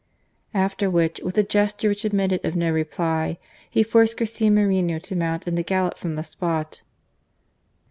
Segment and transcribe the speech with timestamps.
[0.55, 3.37] After which, with a gesture which admitted of no reply,
[3.69, 6.81] he forced Garcia Moreno to mount and, to gallop from the spot.